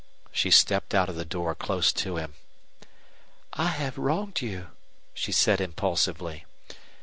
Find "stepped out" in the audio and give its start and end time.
0.49-1.09